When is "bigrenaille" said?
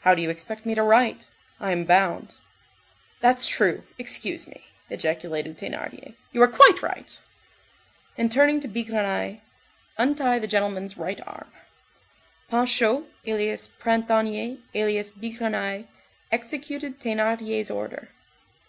8.66-9.40, 15.12-15.84